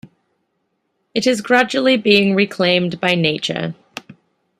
[1.13, 3.75] It is gradually being reclaimed by nature.